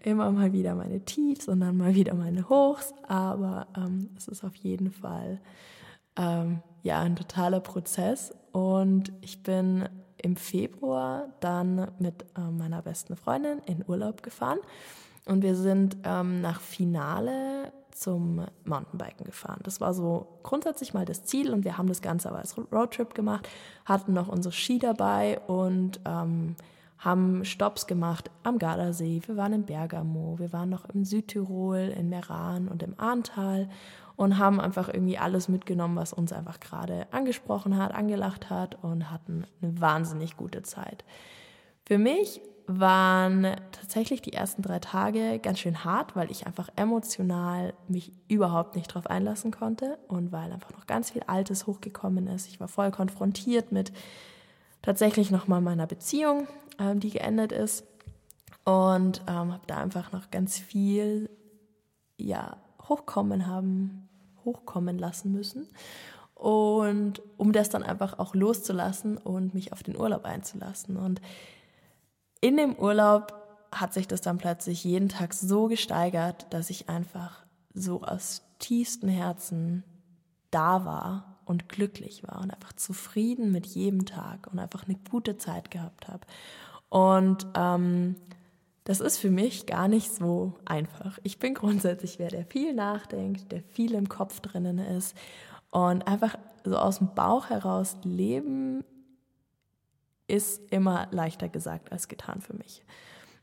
[0.00, 4.44] Immer mal wieder meine Tiefs und dann mal wieder meine Hochs, aber ähm, es ist
[4.44, 5.40] auf jeden Fall
[6.16, 8.34] ähm, ja ein totaler Prozess.
[8.52, 14.58] Und ich bin im Februar dann mit äh, meiner besten Freundin in Urlaub gefahren.
[15.26, 19.60] Und wir sind ähm, nach Finale zum Mountainbiken gefahren.
[19.62, 23.14] Das war so grundsätzlich mal das Ziel und wir haben das Ganze aber als Roadtrip
[23.14, 23.48] gemacht,
[23.84, 26.56] hatten noch unsere Ski dabei und ähm,
[26.98, 32.08] haben Stops gemacht am Gardasee, wir waren in Bergamo, wir waren noch im Südtirol, in
[32.08, 33.68] Meran und im Ahrntal
[34.16, 39.10] und haben einfach irgendwie alles mitgenommen, was uns einfach gerade angesprochen hat, angelacht hat und
[39.10, 41.04] hatten eine wahnsinnig gute Zeit.
[41.84, 47.74] Für mich waren tatsächlich die ersten drei Tage ganz schön hart, weil ich einfach emotional
[47.88, 52.48] mich überhaupt nicht drauf einlassen konnte und weil einfach noch ganz viel Altes hochgekommen ist.
[52.48, 53.92] Ich war voll konfrontiert mit
[54.82, 56.48] tatsächlich nochmal meiner Beziehung,
[56.78, 57.84] ähm, die geendet ist
[58.64, 61.30] und ähm, habe da einfach noch ganz viel
[62.16, 62.56] ja
[62.88, 64.08] hochkommen haben,
[64.44, 65.68] hochkommen lassen müssen.
[66.34, 70.96] Und um das dann einfach auch loszulassen und mich auf den Urlaub einzulassen.
[70.96, 71.22] Und
[72.40, 73.32] in dem Urlaub
[73.72, 77.44] hat sich das dann plötzlich jeden Tag so gesteigert, dass ich einfach
[77.74, 79.84] so aus tiefstem Herzen
[80.50, 85.36] da war und glücklich war und einfach zufrieden mit jedem Tag und einfach eine gute
[85.36, 86.26] Zeit gehabt habe.
[86.88, 88.16] Und ähm,
[88.84, 91.18] das ist für mich gar nicht so einfach.
[91.22, 95.16] Ich bin grundsätzlich wer, der viel nachdenkt, der viel im Kopf drinnen ist
[95.70, 98.84] und einfach so aus dem Bauch heraus leben
[100.28, 102.82] ist immer leichter gesagt als getan für mich.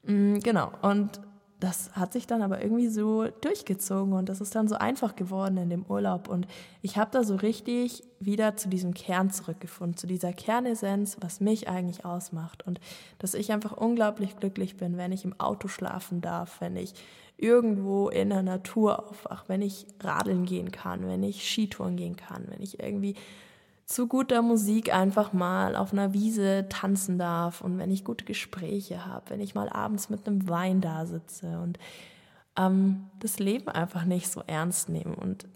[0.04, 0.72] Mm, genau.
[0.82, 1.22] Und
[1.64, 5.56] das hat sich dann aber irgendwie so durchgezogen und das ist dann so einfach geworden
[5.56, 6.28] in dem Urlaub.
[6.28, 6.46] Und
[6.82, 11.70] ich habe da so richtig wieder zu diesem Kern zurückgefunden, zu dieser Kernessenz, was mich
[11.70, 12.68] eigentlich ausmacht.
[12.68, 12.82] Und
[13.18, 16.96] dass ich einfach unglaublich glücklich bin, wenn ich im Auto schlafen darf, wenn ich
[17.38, 22.46] irgendwo in der Natur aufwache, wenn ich radeln gehen kann, wenn ich Skitouren gehen kann,
[22.50, 23.16] wenn ich irgendwie
[23.86, 29.06] zu guter Musik einfach mal auf einer Wiese tanzen darf und wenn ich gute Gespräche
[29.06, 31.78] habe, wenn ich mal abends mit einem Wein da sitze und
[32.58, 35.16] ähm, das Leben einfach nicht so ernst nehmen.
[35.16, 35.48] Und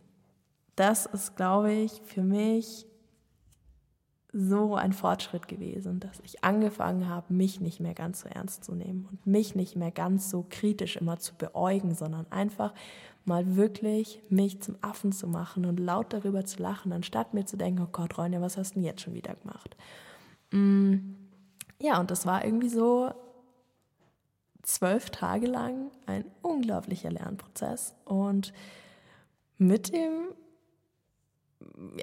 [0.76, 2.86] das ist, glaube ich, für mich
[4.34, 8.76] so ein Fortschritt gewesen, dass ich angefangen habe, mich nicht mehr ganz so ernst zu
[8.76, 12.74] nehmen und mich nicht mehr ganz so kritisch immer zu beäugen, sondern einfach
[13.26, 17.58] mal wirklich mich zum Affen zu machen und laut darüber zu lachen, anstatt mir zu
[17.58, 19.76] denken, oh Gott, Ronja, was hast du denn jetzt schon wieder gemacht?
[20.52, 21.16] Mm,
[21.82, 23.12] ja, und das war irgendwie so
[24.62, 28.54] zwölf Tage lang ein unglaublicher Lernprozess und
[29.58, 30.30] mit dem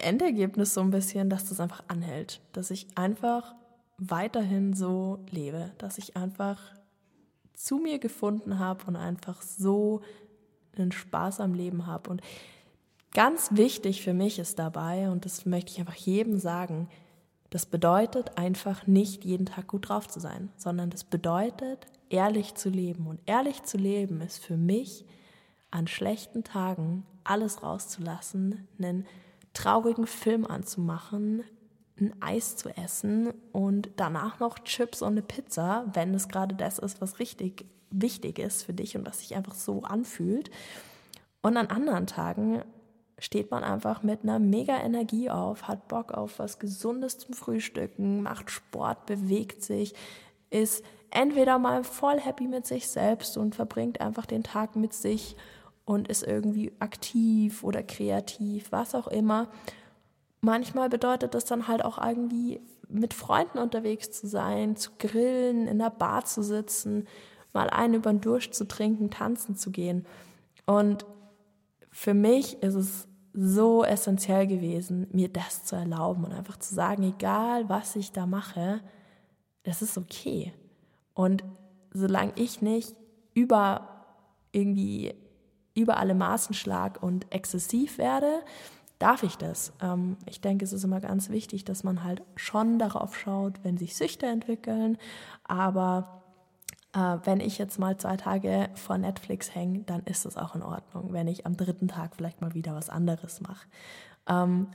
[0.00, 3.54] Endergebnis so ein bisschen, dass das einfach anhält, dass ich einfach
[3.98, 6.60] weiterhin so lebe, dass ich einfach
[7.54, 10.02] zu mir gefunden habe und einfach so
[10.76, 12.10] einen Spaß am Leben habe.
[12.10, 12.20] Und
[13.12, 16.88] ganz wichtig für mich ist dabei, und das möchte ich einfach jedem sagen,
[17.50, 22.68] das bedeutet einfach nicht jeden Tag gut drauf zu sein, sondern das bedeutet ehrlich zu
[22.68, 23.06] leben.
[23.06, 25.04] Und ehrlich zu leben ist für mich
[25.70, 29.06] an schlechten Tagen alles rauszulassen, einen
[29.54, 31.44] traurigen Film anzumachen,
[31.98, 36.78] ein Eis zu essen und danach noch Chips und eine Pizza, wenn es gerade das
[36.78, 40.50] ist, was richtig wichtig ist für dich und was sich einfach so anfühlt.
[41.42, 42.62] Und an anderen Tagen
[43.18, 48.22] steht man einfach mit einer mega Energie auf, hat Bock auf was Gesundes zum Frühstücken,
[48.22, 49.94] macht Sport, bewegt sich,
[50.50, 55.36] ist entweder mal voll happy mit sich selbst und verbringt einfach den Tag mit sich
[55.84, 59.48] und ist irgendwie aktiv oder kreativ, was auch immer.
[60.40, 65.78] Manchmal bedeutet das dann halt auch irgendwie mit Freunden unterwegs zu sein, zu grillen, in
[65.78, 67.06] der Bar zu sitzen
[67.54, 70.04] mal einen über den Durst zu trinken, tanzen zu gehen.
[70.66, 71.06] Und
[71.90, 77.02] für mich ist es so essentiell gewesen, mir das zu erlauben und einfach zu sagen,
[77.04, 78.80] egal was ich da mache,
[79.62, 80.52] das ist okay.
[81.14, 81.44] Und
[81.92, 82.94] solange ich nicht
[83.32, 83.88] über
[84.52, 85.14] irgendwie
[85.74, 88.40] über alle Maßen schlag und exzessiv werde,
[88.98, 89.72] darf ich das.
[89.80, 93.76] Ähm, ich denke, es ist immer ganz wichtig, dass man halt schon darauf schaut, wenn
[93.76, 94.98] sich Süchte entwickeln,
[95.44, 96.22] aber
[96.94, 100.62] äh, wenn ich jetzt mal zwei Tage vor Netflix hänge, dann ist das auch in
[100.62, 103.66] Ordnung, wenn ich am dritten Tag vielleicht mal wieder was anderes mache.
[104.28, 104.68] Ähm,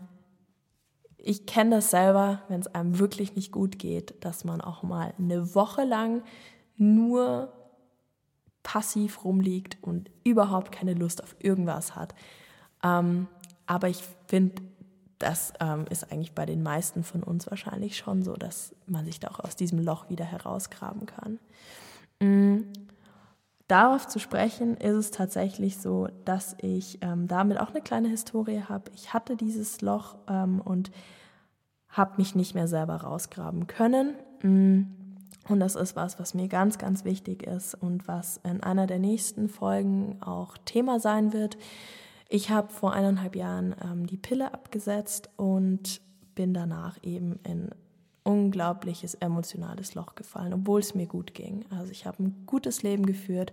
[1.18, 5.14] ich kenne das selber, wenn es einem wirklich nicht gut geht, dass man auch mal
[5.18, 6.24] eine Woche lang
[6.78, 7.52] nur
[8.64, 12.14] passiv rumliegt und überhaupt keine Lust auf irgendwas hat.
[12.84, 13.28] Ähm,
[13.66, 14.62] aber ich finde,
[15.20, 19.20] das ähm, ist eigentlich bei den meisten von uns wahrscheinlich schon so, dass man sich
[19.20, 21.40] da auch aus diesem Loch wieder herausgraben kann.
[22.20, 22.66] Mhm.
[23.68, 28.64] Darauf zu sprechen ist es tatsächlich so, dass ich ähm, damit auch eine kleine Historie
[28.68, 28.90] habe.
[28.96, 30.90] Ich hatte dieses Loch ähm, und
[31.90, 34.16] habe mich nicht mehr selber rausgraben können.
[34.42, 34.99] Mhm.
[35.50, 39.00] Und das ist was, was mir ganz, ganz wichtig ist und was in einer der
[39.00, 41.58] nächsten Folgen auch Thema sein wird.
[42.30, 46.02] Ich habe vor eineinhalb Jahren ähm, die Pille abgesetzt und
[46.36, 47.70] bin danach eben in
[48.24, 51.66] unglaubliches emotionales Loch gefallen, obwohl es mir gut ging.
[51.72, 53.52] Also ich habe ein gutes Leben geführt,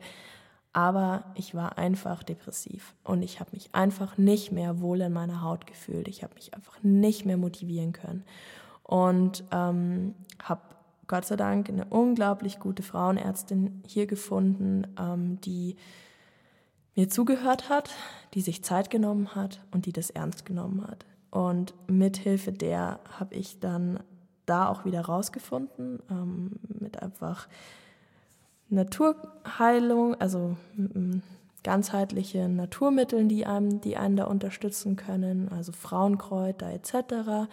[0.75, 5.41] aber ich war einfach depressiv und ich habe mich einfach nicht mehr wohl in meiner
[5.41, 6.09] Haut gefühlt.
[6.09, 8.25] Ich habe mich einfach nicht mehr motivieren können
[8.83, 10.61] und ähm, habe
[11.07, 15.77] Gott sei Dank eine unglaublich gute Frauenärztin hier gefunden, ähm, die
[16.95, 17.91] mir zugehört hat,
[18.35, 21.05] die sich Zeit genommen hat und die das ernst genommen hat.
[21.31, 24.01] Und mithilfe der habe ich dann
[24.47, 27.49] da auch wieder rausgefunden, ähm, mit einfach
[28.69, 30.57] Naturheilung, also
[31.63, 37.49] ganzheitliche Naturmitteln, die einem, die einen da unterstützen können, also Frauenkräuter etc.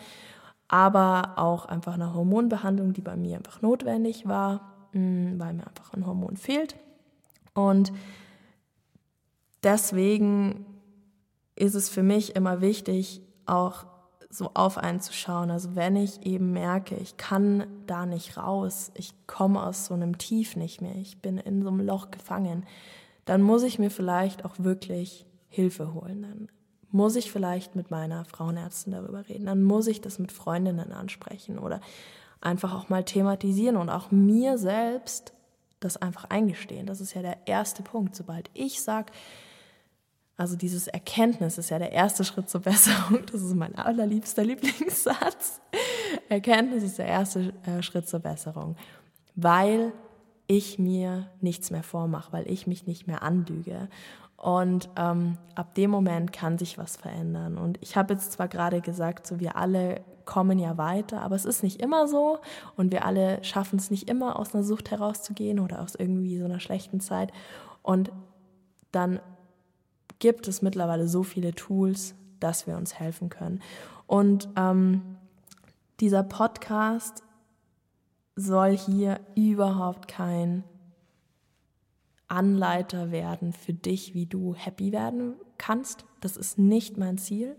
[0.68, 4.74] Aber auch einfach eine Hormonbehandlung, die bei mir einfach notwendig war.
[4.94, 6.76] mm, weil mir einfach ein Hormon fehlt.
[7.54, 7.92] Und
[9.64, 10.66] deswegen
[11.56, 13.86] ist es für mich immer wichtig, auch
[14.30, 15.52] so auf einen zu schauen.
[15.52, 20.18] Also wenn ich eben merke, ich kann da nicht raus, ich komme aus so einem
[20.18, 22.66] Tief nicht mehr, ich bin in so einem Loch gefangen,
[23.26, 26.24] dann muss ich mir vielleicht auch wirklich Hilfe holen.
[26.24, 26.48] Dann
[26.94, 29.48] muss ich vielleicht mit meiner Frauenärztin darüber reden.
[29.48, 31.82] Dann muss ich das mit Freundinnen ansprechen oder
[32.40, 35.34] einfach auch mal thematisieren und auch mir selbst
[35.80, 36.86] das einfach eingestehen.
[36.86, 38.16] Das ist ja der erste Punkt.
[38.16, 39.12] Sobald ich sage,
[40.38, 43.26] also dieses Erkenntnis ist ja der erste Schritt zur Besserung.
[43.32, 45.62] Das ist mein allerliebster Lieblingssatz.
[46.30, 48.76] Erkenntnis ist der erste äh, Schritt zur Besserung,
[49.34, 49.94] weil
[50.46, 53.90] ich mir nichts mehr vormache, weil ich mich nicht mehr anlüge.
[54.44, 57.58] Und ähm, ab dem Moment kann sich was verändern.
[57.58, 61.46] Und ich habe jetzt zwar gerade gesagt, so wir alle kommen ja weiter, aber es
[61.46, 62.40] ist nicht immer so
[62.76, 66.44] und wir alle schaffen es nicht immer aus einer Sucht herauszugehen oder aus irgendwie so
[66.44, 67.32] einer schlechten Zeit.
[67.84, 68.12] Und
[68.92, 69.22] dann
[70.20, 73.62] gibt es mittlerweile so viele Tools, dass wir uns helfen können.
[74.08, 75.04] Und ähm,
[76.02, 77.24] dieser Podcast
[78.36, 80.66] soll hier überhaupt kein
[82.34, 86.06] Anleiter werden für dich, wie du happy werden kannst.
[86.20, 87.56] Das ist nicht mein Ziel,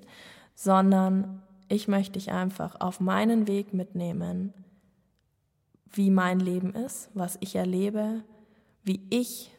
[0.55, 4.53] sondern ich möchte dich einfach auf meinen Weg mitnehmen,
[5.93, 8.25] wie mein Leben ist, was ich erlebe,
[8.83, 9.51] wie ich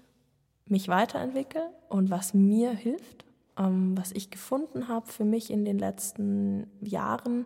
[0.67, 3.25] mich weiterentwickle und was mir hilft,
[3.57, 7.45] ähm, was ich gefunden habe für mich in den letzten Jahren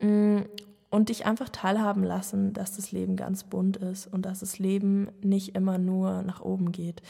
[0.00, 0.40] mm,
[0.90, 5.08] und dich einfach teilhaben lassen, dass das Leben ganz bunt ist und dass das Leben
[5.22, 7.02] nicht immer nur nach oben geht.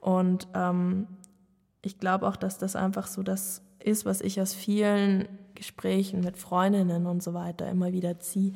[0.00, 1.06] Und ähm,
[1.82, 6.36] ich glaube auch, dass das einfach so das ist, was ich aus vielen Gesprächen mit
[6.36, 8.52] Freundinnen und so weiter immer wieder ziehe,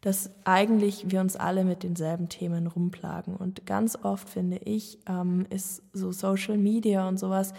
[0.00, 3.34] dass eigentlich wir uns alle mit denselben Themen rumplagen.
[3.34, 7.52] Und ganz oft, finde ich, ähm, ist so Social Media und sowas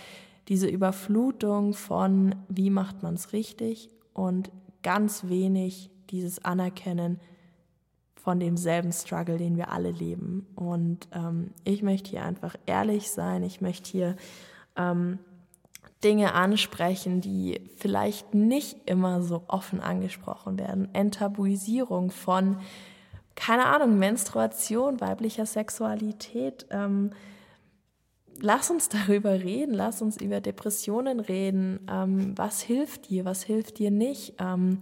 [0.47, 4.49] diese Überflutung von, wie macht man es richtig und
[4.81, 7.19] ganz wenig dieses Anerkennen
[8.15, 10.47] von demselben Struggle, den wir alle leben.
[10.55, 14.15] Und ähm, ich möchte hier einfach ehrlich sein, ich möchte hier
[14.75, 15.19] ähm,
[16.03, 20.93] Dinge ansprechen, die vielleicht nicht immer so offen angesprochen werden.
[20.93, 22.57] Enttabuisierung von,
[23.35, 26.67] keine Ahnung, Menstruation, weiblicher Sexualität.
[26.69, 27.11] Ähm,
[28.39, 31.79] lass uns darüber reden, lass uns über Depressionen reden.
[31.89, 34.35] Ähm, was hilft dir, was hilft dir nicht?
[34.39, 34.79] Ähm,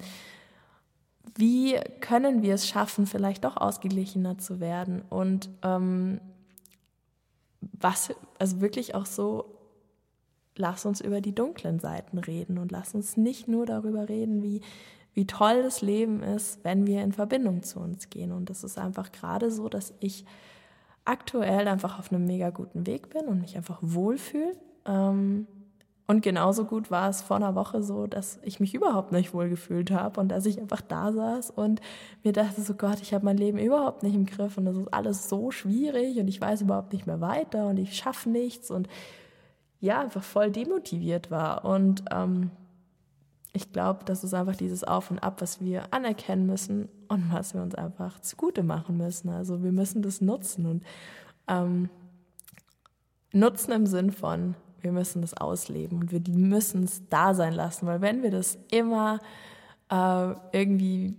[1.36, 5.02] wie können wir es schaffen, vielleicht doch ausgeglichener zu werden?
[5.10, 6.22] Und ähm,
[7.62, 9.56] was, also wirklich auch so
[10.58, 14.62] lass uns über die dunklen Seiten reden und lass uns nicht nur darüber reden, wie,
[15.14, 18.32] wie toll das Leben ist, wenn wir in Verbindung zu uns gehen.
[18.32, 20.26] Und das ist einfach gerade so, dass ich
[21.04, 24.56] aktuell einfach auf einem mega guten Weg bin und mich einfach wohlfühle.
[24.86, 25.48] Ähm,
[26.08, 29.90] und genauso gut war es vor einer Woche so, dass ich mich überhaupt nicht wohlgefühlt
[29.90, 31.82] habe und dass ich einfach da saß und
[32.24, 34.94] mir dachte, so Gott, ich habe mein Leben überhaupt nicht im Griff und das ist
[34.94, 38.88] alles so schwierig und ich weiß überhaupt nicht mehr weiter und ich schaffe nichts und
[39.80, 41.66] ja, einfach voll demotiviert war.
[41.66, 42.52] Und ähm,
[43.54, 47.54] ich glaube, das ist einfach dieses Auf und Ab, was wir anerkennen müssen und was
[47.54, 49.30] wir uns einfach zugute machen müssen.
[49.30, 50.84] Also wir müssen das nutzen und
[51.48, 51.90] ähm,
[53.32, 54.56] nutzen im Sinn von,
[54.86, 58.58] wir müssen das ausleben und wir müssen es da sein lassen, weil wenn wir das
[58.72, 59.20] immer
[59.92, 61.16] äh, irgendwie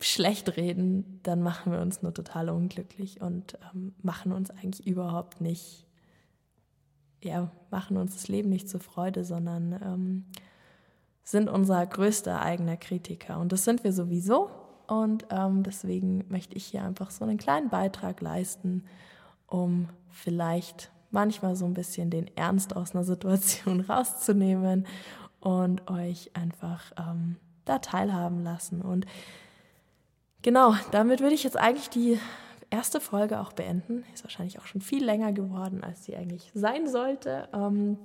[0.00, 5.40] schlecht reden, dann machen wir uns nur total unglücklich und ähm, machen uns eigentlich überhaupt
[5.40, 5.86] nicht
[7.22, 10.24] ja, machen uns das Leben nicht zur Freude, sondern ähm,
[11.22, 13.38] sind unser größter eigener Kritiker.
[13.38, 14.50] Und das sind wir sowieso.
[14.86, 18.84] Und ähm, deswegen möchte ich hier einfach so einen kleinen Beitrag leisten,
[19.46, 24.86] um vielleicht manchmal so ein bisschen den Ernst aus einer Situation rauszunehmen
[25.40, 28.82] und euch einfach ähm, da teilhaben lassen.
[28.82, 29.06] Und
[30.42, 32.18] genau, damit würde ich jetzt eigentlich die
[32.70, 34.04] erste Folge auch beenden.
[34.14, 37.48] Ist wahrscheinlich auch schon viel länger geworden, als sie eigentlich sein sollte.
[37.52, 37.98] Ähm,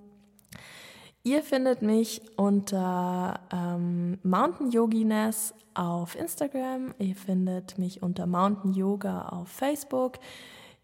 [1.24, 6.94] ihr findet mich unter ähm, Mountain Yoginess auf Instagram.
[7.00, 10.20] Ihr findet mich unter Mountain Yoga auf Facebook.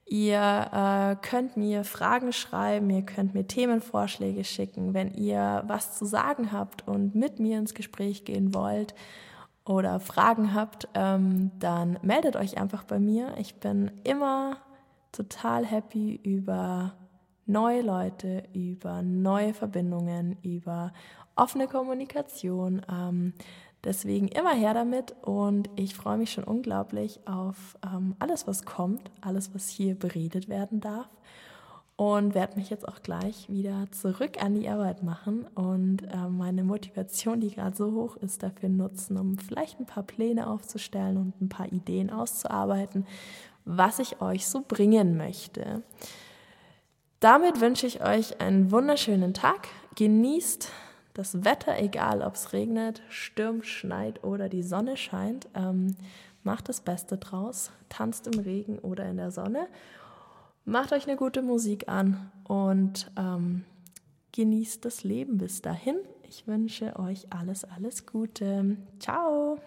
[0.10, 6.06] Ihr äh, könnt mir Fragen schreiben, ihr könnt mir Themenvorschläge schicken, wenn ihr was zu
[6.06, 8.96] sagen habt und mit mir ins Gespräch gehen wollt
[9.66, 13.36] oder Fragen habt, ähm, dann meldet euch einfach bei mir.
[13.38, 14.58] Ich bin immer
[15.12, 16.94] total happy über
[17.46, 20.94] neue Leute, über neue Verbindungen, über
[21.36, 22.82] offene Kommunikation.
[22.90, 23.34] Ähm,
[23.88, 29.10] Deswegen immer her damit und ich freue mich schon unglaublich auf ähm, alles, was kommt,
[29.22, 31.08] alles, was hier beredet werden darf
[31.96, 36.66] und werde mich jetzt auch gleich wieder zurück an die Arbeit machen und äh, meine
[36.66, 41.42] Motivation, die gerade so hoch ist, dafür nutzen, um vielleicht ein paar Pläne aufzustellen und
[41.42, 43.08] ein paar Ideen auszuarbeiten,
[43.64, 45.82] was ich euch so bringen möchte.
[47.22, 49.70] Damit wünsche ich euch einen wunderschönen Tag.
[49.96, 50.74] Genießt
[51.18, 55.48] das Wetter, egal ob es regnet, stürmt, schneit oder die Sonne scheint.
[55.56, 55.96] Ähm,
[56.44, 59.68] macht das Beste draus, tanzt im Regen oder in der Sonne.
[60.64, 63.66] Macht euch eine gute Musik an und ähm,
[64.34, 65.98] genießt das Leben bis dahin.
[66.30, 68.78] Ich wünsche euch alles, alles Gute.
[69.00, 69.60] Ciao!